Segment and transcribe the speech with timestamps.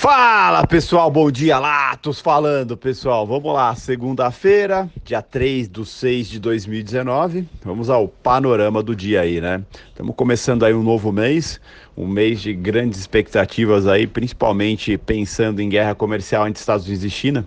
[0.00, 3.26] Fala pessoal, bom dia, Latos falando pessoal.
[3.26, 7.46] Vamos lá, segunda-feira, dia 3 de 6 de 2019.
[7.62, 9.62] Vamos ao panorama do dia aí, né?
[9.90, 11.60] Estamos começando aí um novo mês,
[11.94, 17.10] um mês de grandes expectativas aí, principalmente pensando em guerra comercial entre Estados Unidos e
[17.10, 17.46] China.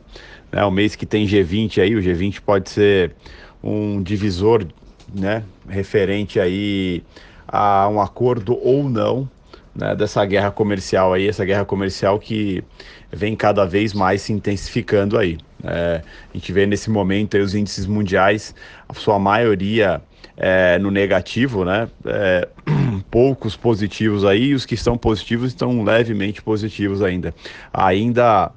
[0.52, 0.64] Né?
[0.64, 3.16] Um mês que tem G20 aí, o G20 pode ser
[3.64, 4.64] um divisor,
[5.12, 5.42] né?
[5.68, 7.02] Referente aí
[7.48, 9.28] a um acordo ou não
[9.76, 12.64] né, dessa guerra comercial aí, essa guerra comercial que
[13.12, 15.38] vem cada vez mais se intensificando aí.
[15.64, 16.02] É,
[16.34, 18.54] a gente vê nesse momento os índices mundiais,
[18.88, 20.02] a sua maioria
[20.36, 21.88] é, no negativo, né?
[22.06, 22.48] É,
[23.10, 27.34] poucos positivos aí, e os que estão positivos estão levemente positivos ainda.
[27.72, 28.52] Ainda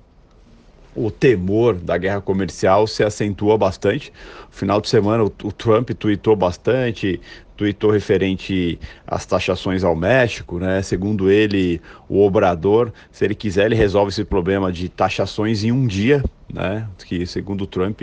[0.95, 4.11] o temor da guerra comercial se acentua bastante.
[4.47, 7.21] No final de semana, o, o Trump tweetou bastante,
[7.57, 10.83] tweetou referente às taxações ao México, né?
[10.83, 15.87] Segundo ele, o Obrador, se ele quiser, ele resolve esse problema de taxações em um
[15.87, 16.87] dia, né?
[17.07, 18.03] Que segundo Trump,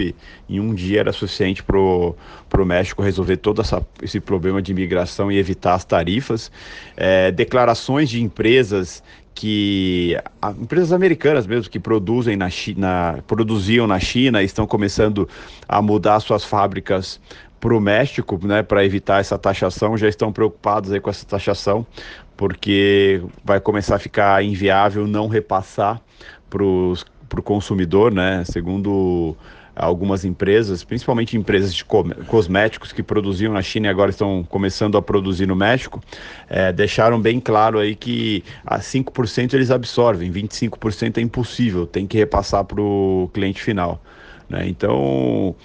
[0.49, 5.31] em um dia era suficiente para o México resolver todo essa, esse problema de imigração
[5.31, 6.51] e evitar as tarifas.
[6.97, 9.03] É, declarações de empresas
[9.35, 10.15] que
[10.61, 15.27] empresas americanas mesmo que produzem na China, produziam na China, estão começando
[15.67, 17.19] a mudar suas fábricas
[17.63, 21.87] para o México, né, para evitar essa taxação, já estão preocupados aí com essa taxação,
[22.35, 26.01] porque vai começar a ficar inviável não repassar
[26.49, 29.33] para o consumidor, né, segundo
[29.73, 35.01] algumas empresas, principalmente empresas de cosméticos que produziam na China e agora estão começando a
[35.01, 36.03] produzir no México,
[36.49, 42.17] é, deixaram bem claro aí que a 5% eles absorvem, 25% é impossível, tem que
[42.17, 44.01] repassar para o cliente final.
[44.49, 44.67] Né?
[44.67, 45.55] Então,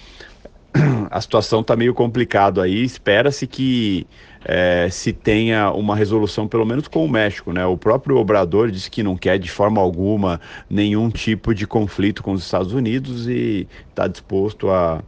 [1.09, 2.83] a situação está meio complicada aí.
[2.83, 4.05] Espera-se que
[4.43, 7.51] é, se tenha uma resolução, pelo menos com o México.
[7.51, 7.65] Né?
[7.65, 10.39] O próprio Obrador disse que não quer de forma alguma
[10.69, 15.03] nenhum tipo de conflito com os Estados Unidos e está disposto a,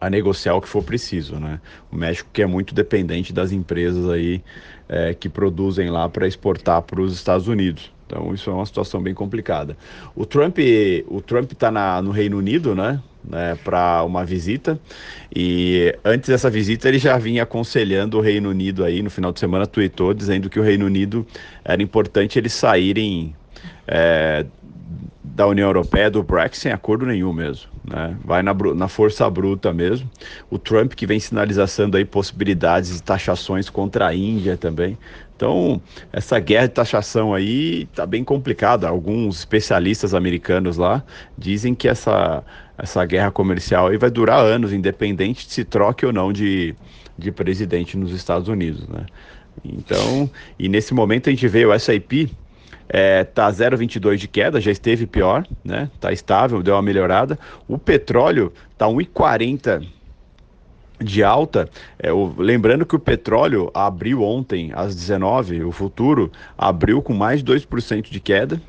[0.00, 1.38] a negociar o que for preciso.
[1.38, 1.60] Né?
[1.90, 4.42] O México que é muito dependente das empresas aí
[4.88, 7.92] é, que produzem lá para exportar para os Estados Unidos.
[8.10, 9.76] Então isso é uma situação bem complicada.
[10.16, 10.58] O Trump,
[11.06, 11.70] o Trump está
[12.02, 13.00] no Reino Unido, né?
[13.22, 14.80] né, para uma visita.
[15.34, 19.38] E antes dessa visita ele já vinha aconselhando o Reino Unido aí, no final de
[19.38, 21.24] semana tweetou dizendo que o Reino Unido
[21.64, 23.34] era importante eles saírem
[23.86, 24.44] é,
[25.22, 27.69] da União Europeia, do Brexit, sem acordo nenhum mesmo.
[27.84, 28.16] Né?
[28.24, 30.08] Vai na, na força bruta mesmo.
[30.50, 34.98] O Trump que vem sinalizando aí possibilidades de taxações contra a Índia também.
[35.34, 35.80] Então,
[36.12, 38.86] essa guerra de taxação aí está bem complicada.
[38.86, 41.02] Alguns especialistas americanos lá
[41.38, 42.44] dizem que essa,
[42.76, 46.74] essa guerra comercial aí vai durar anos, independente de se troque ou não de,
[47.16, 49.06] de presidente nos Estados Unidos, né?
[49.64, 52.30] Então, e nesse momento a gente vê o S&P
[52.92, 55.88] é, tá 0,22 de queda, já esteve pior, né?
[56.00, 57.38] Tá estável, deu uma melhorada.
[57.68, 59.86] O petróleo tá 1,40
[61.00, 61.68] de alta,
[61.98, 67.42] é, o, lembrando que o petróleo abriu ontem às 19, o futuro abriu com mais
[67.42, 68.60] de 2% de queda,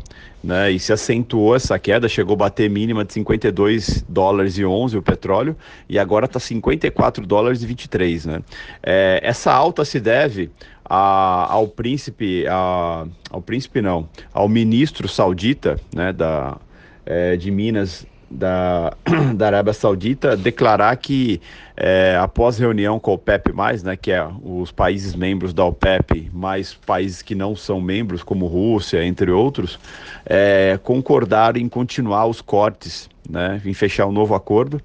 [0.43, 4.97] né, e se acentuou essa queda, chegou a bater mínima de 52 dólares e 11
[4.97, 5.55] o petróleo,
[5.87, 8.41] e agora está 54 dólares e 23, né.
[8.81, 10.49] É, essa alta se deve
[10.85, 16.57] a, ao príncipe, a, ao príncipe não, ao ministro saudita, né, da,
[17.05, 18.93] é, de Minas da,
[19.35, 21.41] da Arábia Saudita declarar que
[21.75, 23.51] é, após reunião com o OPEP+,
[23.83, 28.47] né, que é os países membros da OPEP, mais países que não são membros, como
[28.47, 29.79] Rússia, entre outros,
[30.25, 34.81] é, concordaram em continuar os cortes, né, em fechar um novo acordo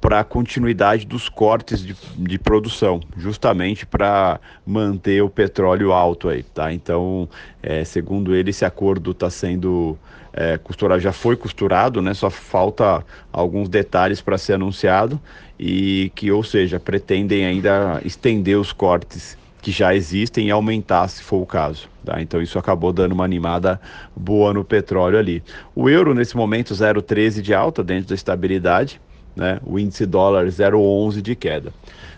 [0.00, 6.42] para a continuidade dos cortes de, de produção, justamente para manter o petróleo alto aí,
[6.42, 6.72] tá?
[6.72, 7.28] Então,
[7.62, 9.98] é, segundo ele, esse acordo está sendo
[10.32, 12.14] é, costurado, já foi costurado, né?
[12.14, 15.20] Só falta alguns detalhes para ser anunciado
[15.58, 21.22] e que, ou seja, pretendem ainda estender os cortes que já existem e aumentar se
[21.22, 21.88] for o caso.
[22.04, 22.22] Tá?
[22.22, 23.78] Então isso acabou dando uma animada
[24.16, 25.42] boa no petróleo ali.
[25.74, 28.98] O euro nesse momento 0,13 de alta dentro da estabilidade
[29.34, 29.60] né?
[29.64, 31.72] O índice dólar 0,11 de queda.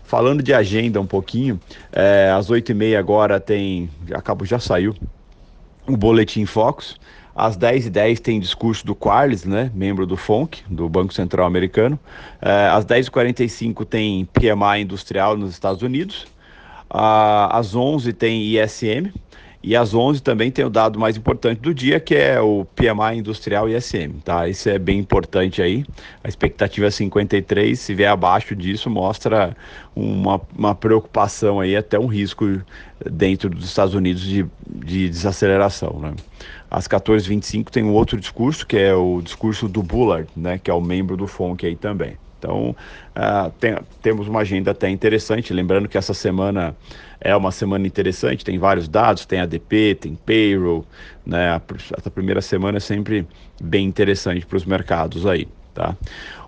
[0.04, 1.58] Falando de agenda um pouquinho,
[1.90, 4.94] é, às 8h30 agora tem, acabou, já saiu
[5.86, 7.00] o Boletim Focus.
[7.34, 11.98] Às 10h10 tem discurso do Quarles, né, membro do FONC, do Banco Central Americano.
[12.42, 16.26] É, às 10h45 tem PMI industrial nos Estados Unidos.
[16.90, 19.10] às 11 tem ISM.
[19.62, 23.18] E às 11 também tem o dado mais importante do dia, que é o PMI
[23.18, 24.48] industrial ISM, tá?
[24.48, 25.84] Isso é bem importante aí.
[26.24, 29.56] A expectativa é 53, se vier abaixo disso, mostra
[29.94, 32.60] uma, uma preocupação aí, até um risco
[33.08, 36.14] dentro dos Estados Unidos de, de desaceleração, né?
[36.68, 40.58] Às 14h25 tem um outro discurso, que é o discurso do Bullard, né?
[40.58, 42.16] Que é o membro do FONC aí também.
[42.42, 42.74] Então,
[43.16, 45.52] uh, tem, temos uma agenda até interessante.
[45.52, 46.74] Lembrando que essa semana
[47.20, 50.84] é uma semana interessante, tem vários dados, tem ADP, tem payroll,
[51.24, 51.60] né?
[51.96, 53.24] Essa primeira semana é sempre
[53.62, 55.46] bem interessante para os mercados aí.
[55.72, 55.96] Tá?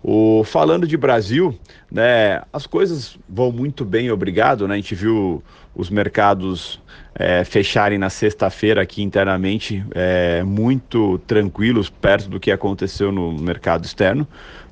[0.03, 1.59] O, falando de Brasil,
[1.91, 4.69] né, as coisas vão muito bem, obrigado.
[4.69, 4.75] Né?
[4.75, 5.43] A gente viu
[5.75, 6.81] os mercados
[7.15, 13.85] é, fecharem na sexta-feira aqui internamente é, muito tranquilos, perto do que aconteceu no mercado
[13.85, 14.27] externo.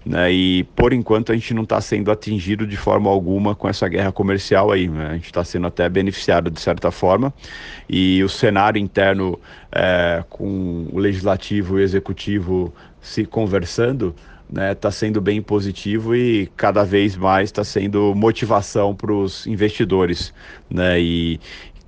[0.04, 3.88] Né, e por enquanto a gente não está sendo atingido de forma alguma com essa
[3.88, 4.88] guerra comercial aí.
[4.88, 7.32] Né, a gente está sendo até beneficiado de certa forma.
[7.88, 9.38] E o cenário interno
[9.70, 14.14] é, com o legislativo e o executivo se conversando
[14.52, 19.46] está né, tá sendo bem positivo e cada vez mais está sendo motivação para os
[19.46, 20.32] investidores.
[20.70, 21.40] Né, e,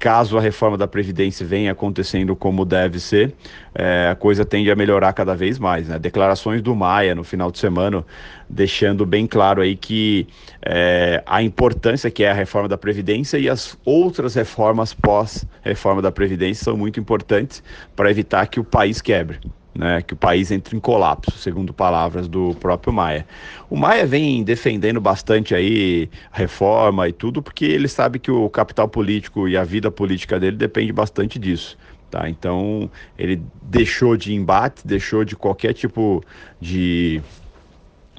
[0.04, 3.32] caso a reforma da Previdência venha acontecendo como deve ser,
[3.74, 5.88] é, a coisa tende a melhorar cada vez mais.
[5.88, 5.98] Né?
[5.98, 8.04] Declarações do Maia no final de semana,
[8.46, 10.26] deixando bem claro aí que
[10.60, 16.12] é, a importância que é a reforma da Previdência e as outras reformas pós-reforma da
[16.12, 17.62] Previdência são muito importantes
[17.96, 19.38] para evitar que o país quebre
[19.74, 23.26] né, que o país entre em colapso, segundo palavras do próprio Maia.
[23.68, 28.48] O Maia vem defendendo bastante aí a reforma e tudo, porque ele sabe que o
[28.48, 31.76] capital político e a vida política dele depende bastante disso.
[32.10, 32.28] Tá?
[32.28, 32.88] Então
[33.18, 36.22] ele deixou de embate, deixou de qualquer tipo
[36.60, 37.20] de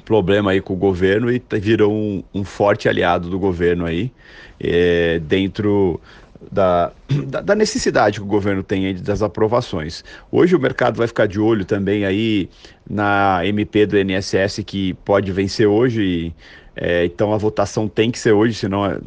[0.04, 4.12] problema aí com o governo e virou um, um forte aliado do governo aí
[4.60, 6.00] é, dentro
[6.52, 6.92] da,
[7.44, 10.04] da, necessidade que o governo tem das aprovações.
[10.32, 12.50] Hoje o mercado vai ficar de olho também aí
[12.90, 16.34] na MP do INSS que pode vencer hoje.
[16.76, 19.00] É, então a votação tem que ser hoje, senão é,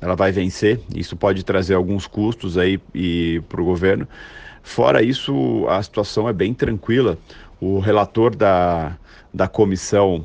[0.00, 0.80] ela vai vencer.
[0.94, 2.78] Isso pode trazer alguns custos aí
[3.48, 4.06] para o governo.
[4.62, 7.16] Fora isso, a situação é bem tranquila.
[7.60, 8.96] O relator da,
[9.32, 10.24] da comissão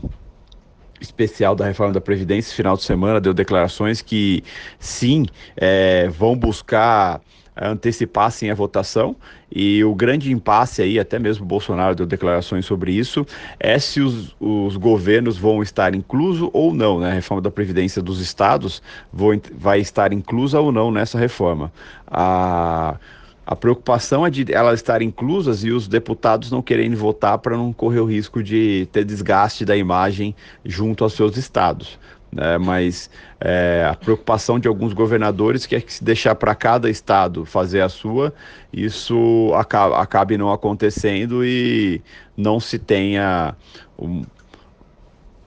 [1.04, 4.44] especial da reforma da Previdência, final de semana, deu declarações que
[4.80, 7.22] sim, é, vão buscar
[7.56, 9.16] antecipar sim a votação
[9.52, 13.26] e o grande impasse aí, até mesmo Bolsonaro deu declarações sobre isso,
[13.60, 17.12] é se os, os governos vão estar incluso ou não, né?
[17.12, 21.72] A reforma da Previdência dos estados vão, vai estar inclusa ou não nessa reforma.
[22.08, 22.98] A
[23.46, 27.74] a preocupação é de elas estarem inclusas e os deputados não querendo votar para não
[27.74, 32.00] correr o risco de ter desgaste da imagem junto aos seus estados.
[32.32, 32.58] Né?
[32.58, 33.10] Mas
[33.40, 37.82] é, a preocupação de alguns governadores que é que se deixar para cada estado fazer
[37.82, 38.34] a sua,
[38.72, 42.02] isso acaba, acabe não acontecendo e
[42.38, 43.56] não se tenha
[44.00, 44.24] um,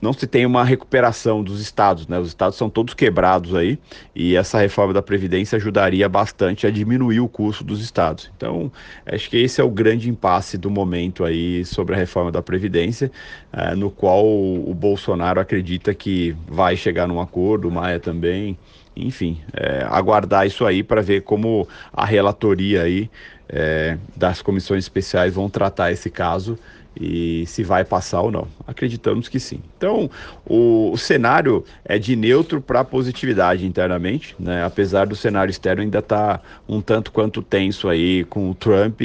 [0.06, 2.16] não se tem uma recuperação dos estados, né?
[2.16, 3.76] Os estados são todos quebrados aí
[4.14, 8.30] e essa reforma da previdência ajudaria bastante a diminuir o custo dos estados.
[8.36, 8.70] Então,
[9.04, 13.10] acho que esse é o grande impasse do momento aí sobre a reforma da previdência,
[13.52, 18.56] é, no qual o Bolsonaro acredita que vai chegar num acordo, o Maia também.
[18.94, 23.10] Enfim, é, aguardar isso aí para ver como a relatoria aí
[23.48, 26.56] é, das comissões especiais vão tratar esse caso
[26.98, 28.48] e se vai passar ou não.
[28.66, 29.60] Acreditamos que sim.
[29.76, 30.10] Então,
[30.44, 34.64] o, o cenário é de neutro para positividade internamente, né?
[34.64, 39.00] apesar do cenário externo ainda estar tá um tanto quanto tenso aí com o Trump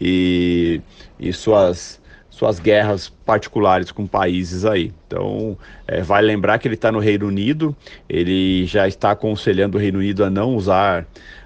[0.00, 0.80] e,
[1.18, 2.00] e suas,
[2.30, 4.92] suas guerras particulares com países aí.
[5.06, 7.76] Então, é, vai lembrar que ele está no Reino Unido,
[8.08, 11.04] ele já está aconselhando o Reino Unido a não usar,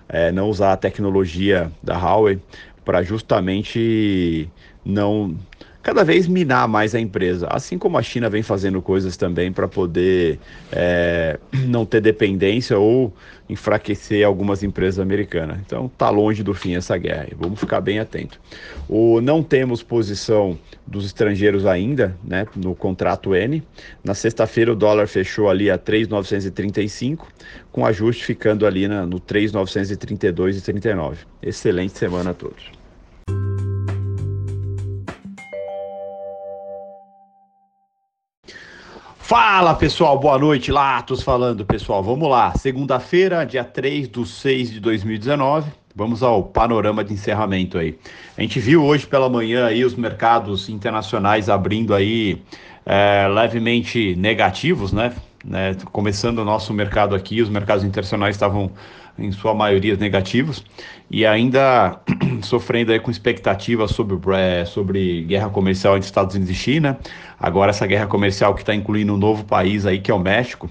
[0.09, 2.39] é, não usar a tecnologia da Huawei
[2.85, 4.49] para justamente
[4.85, 5.37] não
[5.89, 9.67] cada vez minar mais a empresa, assim como a China vem fazendo coisas também para
[9.67, 10.39] poder
[10.71, 13.11] é, não ter dependência ou
[13.49, 15.57] enfraquecer algumas empresas americanas.
[15.65, 17.29] Então tá longe do fim essa guerra.
[17.39, 18.39] Vamos ficar bem atento.
[18.87, 23.63] O não temos posição dos estrangeiros ainda, né, no contrato N.
[24.05, 27.21] Na sexta-feira o dólar fechou ali a 3.935,
[27.73, 31.17] com ajuste ficando ali na, no 3.932,39.
[31.43, 32.78] Excelente semana a todos.
[39.29, 42.03] Fala pessoal, boa noite, Latos falando pessoal.
[42.03, 45.71] Vamos lá, segunda-feira, dia 3 de 6 de 2019.
[45.95, 47.99] Vamos ao panorama de encerramento aí.
[48.39, 52.41] A gente viu hoje pela manhã aí os mercados internacionais abrindo aí
[52.87, 55.13] é, levemente negativos, né?
[55.49, 55.75] Né?
[55.91, 58.71] Começando o nosso mercado aqui, os mercados internacionais estavam
[59.19, 60.65] em sua maioria negativos,
[61.11, 61.99] e ainda
[62.43, 64.17] sofrendo aí com expectativas sobre,
[64.67, 66.99] sobre guerra comercial entre Estados Unidos e China.
[67.41, 70.71] Agora essa guerra comercial que está incluindo um novo país aí que é o México.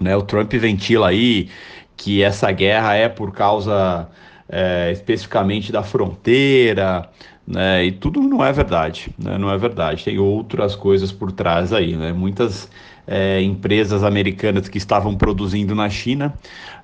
[0.00, 0.16] Né?
[0.16, 1.48] O Trump ventila aí
[1.96, 4.08] que essa guerra é por causa
[4.48, 7.08] é, especificamente da fronteira,
[7.46, 7.84] né?
[7.84, 9.38] E tudo não é verdade, né?
[9.38, 10.04] Não é verdade.
[10.04, 12.12] Tem outras coisas por trás aí, né?
[12.12, 12.68] Muitas
[13.06, 16.34] é, empresas americanas que estavam produzindo na China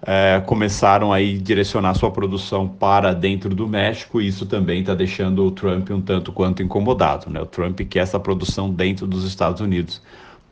[0.06, 5.44] é, começaram aí direcionar sua produção para dentro do México e isso também está deixando
[5.44, 7.40] o Trump um tanto quanto incomodado, né?
[7.40, 10.02] O Trump quer essa produção dentro dos Estados Unidos.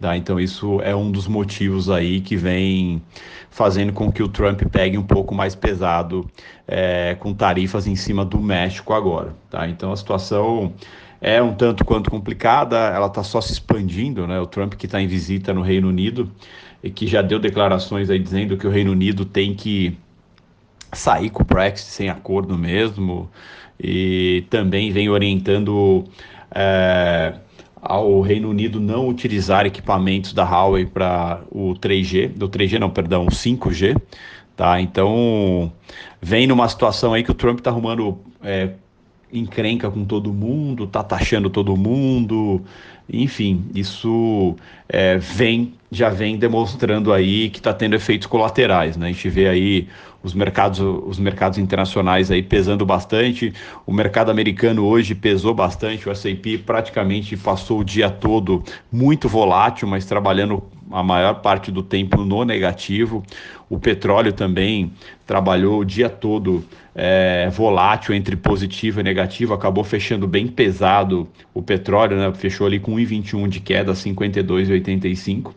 [0.01, 0.17] Tá?
[0.17, 3.03] Então isso é um dos motivos aí que vem
[3.51, 6.29] fazendo com que o Trump pegue um pouco mais pesado
[6.67, 9.35] é, com tarifas em cima do México agora.
[9.51, 9.69] Tá?
[9.69, 10.73] Então a situação
[11.21, 14.41] é um tanto quanto complicada, ela está só se expandindo, né?
[14.41, 16.31] O Trump que está em visita no Reino Unido
[16.83, 19.97] e que já deu declarações aí dizendo que o Reino Unido tem que
[20.93, 23.31] sair com o Brexit sem acordo mesmo
[23.79, 26.05] e também vem orientando
[26.51, 27.35] é,
[27.81, 33.27] ao Reino Unido não utilizar equipamentos da Huawei para o 3G, do 3G não, perdão,
[33.27, 33.97] 5G,
[34.57, 34.81] tá?
[34.81, 35.73] Então,
[36.21, 38.71] vem numa situação aí que o Trump está arrumando é,
[39.33, 42.63] encrenca com todo mundo, tá taxando todo mundo,
[43.09, 44.57] enfim, isso
[44.89, 49.07] é, vem já vem demonstrando aí que está tendo efeitos colaterais, né?
[49.09, 49.89] A gente vê aí
[50.23, 53.53] os mercados, os mercados internacionais aí pesando bastante,
[53.87, 59.89] o mercado americano hoje pesou bastante, o S&P praticamente passou o dia todo muito volátil,
[59.89, 63.25] mas trabalhando a maior parte do tempo no negativo.
[63.69, 64.93] O petróleo também
[65.27, 71.63] trabalhou o dia todo é, volátil entre positivo e negativo, acabou fechando bem pesado o
[71.63, 72.33] petróleo, né?
[72.35, 75.53] fechou ali com 1,21 de queda, 52,85,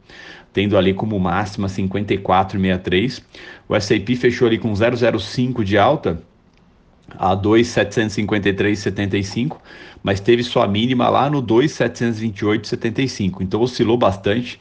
[0.53, 3.23] tendo ali como máxima 54,63.
[3.67, 6.21] O S&P fechou ali com 0,05 de alta,
[7.17, 9.57] a 2,753,75,
[10.01, 14.59] mas teve sua mínima lá no 2,728,75, então oscilou bastante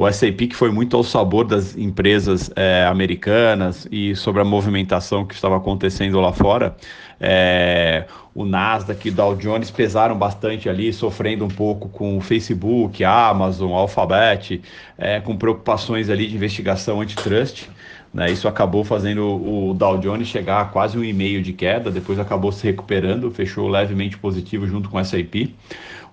[0.00, 5.26] o S&P que foi muito ao sabor das empresas é, americanas e sobre a movimentação
[5.26, 6.74] que estava acontecendo lá fora.
[7.20, 12.20] É, o Nasdaq e o Dow Jones pesaram bastante ali, sofrendo um pouco com o
[12.22, 14.62] Facebook, a Amazon, Alphabet,
[14.96, 17.68] é, com preocupações ali de investigação antitrust.
[18.12, 21.92] Né, isso acabou fazendo o Dow Jones chegar a quase um e meio de queda,
[21.92, 25.54] depois acabou se recuperando, fechou levemente positivo junto com o S&P.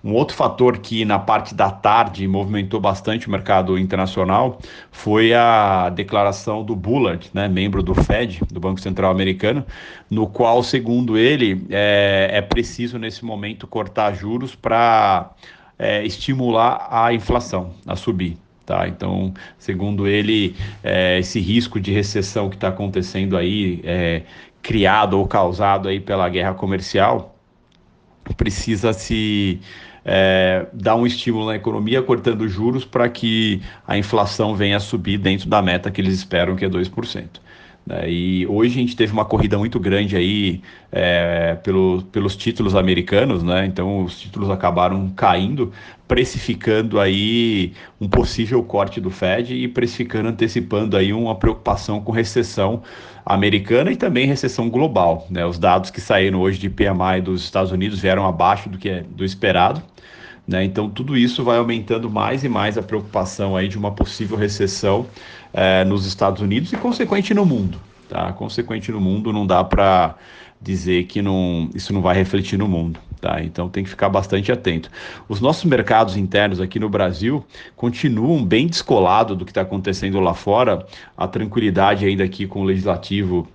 [0.02, 4.60] Um outro fator que na parte da tarde movimentou bastante o mercado internacional
[4.92, 9.66] foi a declaração do Bullard, né, membro do Fed, do Banco Central Americano,
[10.08, 15.30] no qual, segundo ele, é, é preciso nesse momento cortar juros para
[15.76, 18.38] é, estimular a inflação a subir.
[18.68, 18.86] Tá?
[18.86, 24.24] Então, segundo ele, é, esse risco de recessão que está acontecendo aí, é,
[24.60, 27.34] criado ou causado aí pela guerra comercial,
[28.36, 29.58] precisa se
[30.04, 35.16] é, dar um estímulo na economia, cortando juros para que a inflação venha a subir
[35.16, 37.40] dentro da meta que eles esperam, que é 2%.
[37.88, 38.10] Né?
[38.10, 40.60] E hoje a gente teve uma corrida muito grande aí
[40.92, 43.64] é, pelo, pelos títulos americanos, né?
[43.64, 45.72] Então os títulos acabaram caindo,
[46.06, 52.82] precificando aí um possível corte do Fed e precificando, antecipando aí uma preocupação com recessão
[53.24, 55.26] americana e também recessão global.
[55.30, 55.46] Né?
[55.46, 59.02] Os dados que saíram hoje de PMI dos Estados Unidos vieram abaixo do que é
[59.02, 59.82] do esperado.
[60.46, 60.64] Né?
[60.64, 65.06] Então, tudo isso vai aumentando mais e mais a preocupação aí de uma possível recessão
[65.52, 67.78] é, nos Estados Unidos e, consequente, no mundo.
[68.08, 68.32] Tá?
[68.32, 70.16] Consequente no mundo, não dá para
[70.60, 72.98] dizer que não, isso não vai refletir no mundo.
[73.20, 73.42] Tá?
[73.42, 74.90] Então tem que ficar bastante atento.
[75.28, 80.34] Os nossos mercados internos aqui no Brasil continuam bem descolados do que está acontecendo lá
[80.34, 80.86] fora.
[81.16, 83.48] A tranquilidade ainda aqui com o legislativo,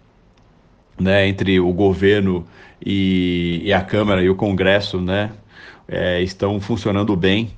[1.00, 2.45] né, entre o governo
[2.85, 5.31] e, e a Câmara e o Congresso, né,
[5.88, 7.51] é, estão funcionando bem.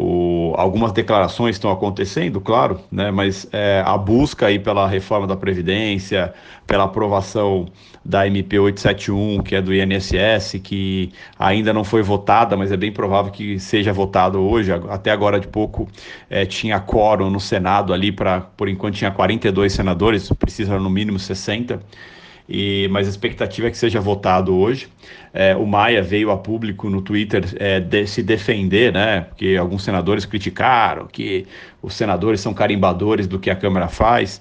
[0.00, 5.34] O, algumas declarações estão acontecendo, claro, né, mas é, a busca aí pela reforma da
[5.34, 6.32] Previdência,
[6.68, 7.66] pela aprovação
[8.04, 12.92] da MP 871, que é do INSS, que ainda não foi votada, mas é bem
[12.92, 14.70] provável que seja votado hoje.
[14.88, 15.88] Até agora de pouco
[16.30, 21.18] é, tinha quórum no Senado ali, para por enquanto tinha 42 senadores, precisa no mínimo
[21.18, 21.80] 60
[22.48, 24.88] e, mas a expectativa é que seja votado hoje.
[25.34, 29.22] É, o Maia veio a público no Twitter é, de, se defender, né?
[29.22, 31.46] Porque alguns senadores criticaram que
[31.82, 34.40] os senadores são carimbadores do que a Câmara faz,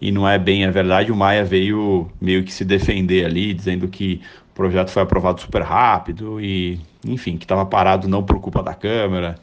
[0.00, 1.10] e não é bem a verdade.
[1.10, 4.20] O Maia veio meio que se defender ali, dizendo que
[4.52, 8.74] o projeto foi aprovado super rápido e, enfim, que estava parado não por culpa da
[8.74, 9.34] Câmara.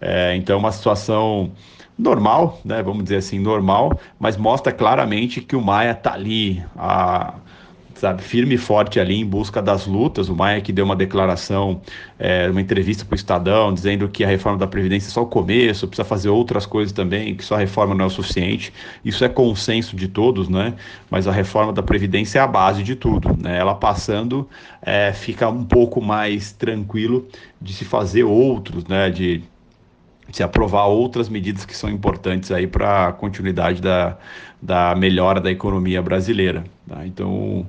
[0.00, 1.52] É, então, uma situação
[2.00, 7.34] normal, né, vamos dizer assim, normal, mas mostra claramente que o Maia está ali, a,
[7.94, 10.30] sabe, firme e forte ali em busca das lutas.
[10.30, 11.82] O Maia que deu uma declaração,
[12.18, 15.26] é, uma entrevista para o Estadão, dizendo que a reforma da Previdência é só o
[15.26, 18.72] começo, precisa fazer outras coisas também, que só a reforma não é o suficiente.
[19.04, 20.74] Isso é consenso de todos, né?
[21.10, 23.58] Mas a reforma da Previdência é a base de tudo, né?
[23.58, 24.48] Ela passando,
[24.80, 27.28] é, fica um pouco mais tranquilo
[27.60, 29.10] de se fazer outros, né?
[29.10, 29.42] De
[30.32, 34.16] se aprovar outras medidas que são importantes aí para a continuidade da,
[34.60, 36.64] da melhora da economia brasileira.
[36.88, 37.06] Tá?
[37.06, 37.66] Então,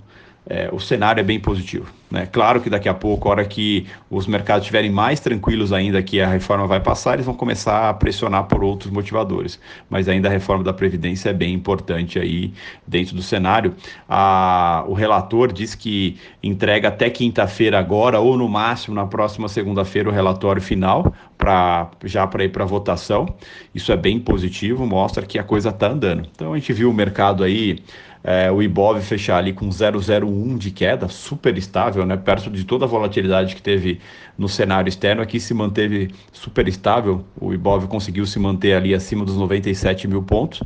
[0.50, 1.86] é, o cenário é bem positivo.
[2.10, 2.28] Né?
[2.30, 6.20] Claro que daqui a pouco, a hora que os mercados estiverem mais tranquilos ainda que
[6.20, 9.60] a reforma vai passar, eles vão começar a pressionar por outros motivadores.
[9.90, 12.54] Mas ainda a reforma da Previdência é bem importante aí
[12.86, 13.74] dentro do cenário.
[14.10, 20.10] A, o relator diz que entrega até quinta-feira agora, ou no máximo na próxima segunda-feira,
[20.10, 23.26] o relatório final, pra, já para ir para votação.
[23.74, 26.28] Isso é bem positivo, mostra que a coisa está andando.
[26.36, 27.80] Então a gente viu o mercado aí
[28.24, 32.16] é, o Ibov fechar ali com 0,01 de queda, super estável, né?
[32.18, 34.00] perto de toda a volatilidade que teve
[34.38, 39.26] no cenário externo, aqui se manteve super estável, o Ibov conseguiu se manter ali acima
[39.26, 40.62] dos 97 mil pontos,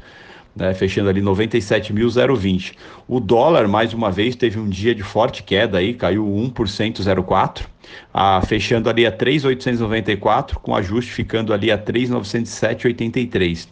[0.54, 0.74] né?
[0.74, 2.74] fechando ali 97.020.
[3.08, 7.66] O dólar, mais uma vez, teve um dia de forte queda aí, caiu 1%, 0,4%,
[8.14, 13.70] ah, fechando ali a 3,894, com ajuste ficando ali a 3,907,83.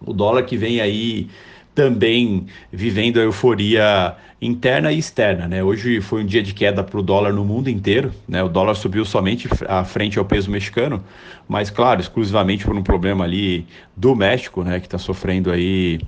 [0.00, 1.28] O dólar que vem aí
[1.76, 5.46] também vivendo a euforia interna e externa.
[5.46, 5.62] Né?
[5.62, 8.12] Hoje foi um dia de queda para o dólar no mundo inteiro.
[8.26, 8.42] Né?
[8.42, 11.04] O dólar subiu somente à frente ao peso mexicano,
[11.46, 14.80] mas, claro, exclusivamente por um problema ali do México, né?
[14.80, 16.00] que está sofrendo aí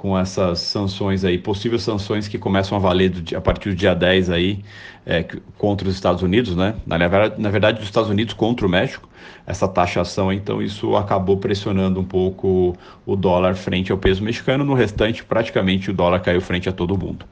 [0.00, 3.94] com essas sanções aí, possíveis sanções que começam a valer do, a partir do dia
[3.94, 4.64] 10 aí,
[5.04, 5.26] é,
[5.58, 6.74] contra os Estados Unidos, né?
[6.86, 9.06] Na, na verdade, dos Estados Unidos contra o México,
[9.46, 14.72] essa taxação, então isso acabou pressionando um pouco o dólar frente ao peso mexicano, no
[14.72, 17.26] restante praticamente o dólar caiu frente a todo mundo.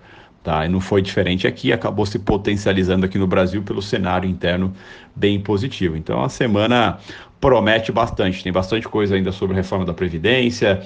[0.44, 0.66] Tá?
[0.66, 4.74] E não foi diferente aqui, acabou se potencializando aqui no Brasil pelo cenário interno
[5.16, 5.96] bem positivo.
[5.96, 6.98] Então a semana
[7.40, 10.82] promete bastante, tem bastante coisa ainda sobre reforma da Previdência,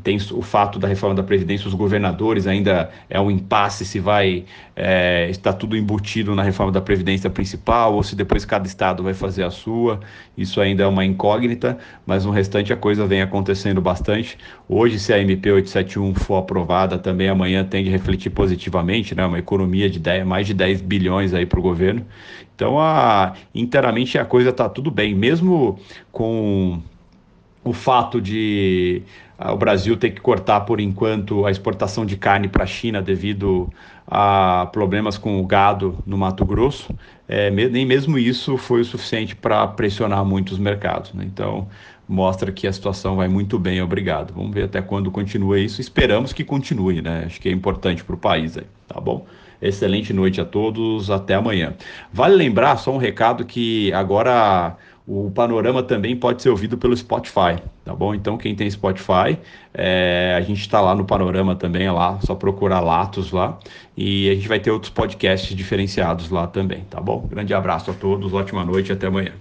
[0.00, 4.44] tem o fato da reforma da Previdência, os governadores ainda é um impasse se vai
[4.74, 9.12] é, está tudo embutido na reforma da Previdência principal ou se depois cada estado vai
[9.12, 10.00] fazer a sua.
[10.36, 14.38] Isso ainda é uma incógnita, mas no restante a coisa vem acontecendo bastante.
[14.66, 19.26] Hoje, se a MP 871 for aprovada, também amanhã tem de refletir positivamente, né?
[19.26, 22.06] uma economia de 10, mais de 10 bilhões aí para o governo.
[22.54, 25.78] Então, a, inteiramente a coisa está tudo bem, mesmo
[26.10, 26.80] com
[27.64, 29.02] o fato de
[29.50, 33.72] o Brasil ter que cortar por enquanto a exportação de carne para a China devido
[34.06, 36.94] a problemas com o gado no Mato Grosso,
[37.26, 41.12] é, nem mesmo isso foi o suficiente para pressionar muito os mercados.
[41.14, 41.24] Né?
[41.24, 41.66] Então,
[42.08, 44.34] mostra que a situação vai muito bem, obrigado.
[44.34, 45.80] Vamos ver até quando continua isso.
[45.80, 47.24] Esperamos que continue, né?
[47.26, 49.24] Acho que é importante para o país aí, tá bom?
[49.62, 51.74] Excelente noite a todos, até amanhã.
[52.12, 54.76] Vale lembrar, só um recado, que agora
[55.06, 58.14] o panorama também pode ser ouvido pelo Spotify, tá bom?
[58.14, 59.38] Então, quem tem Spotify,
[59.74, 63.58] é, a gente está lá no panorama também, é lá, só procurar Latos lá.
[63.96, 67.26] E a gente vai ter outros podcasts diferenciados lá também, tá bom?
[67.28, 69.32] Grande abraço a todos, ótima noite e até amanhã.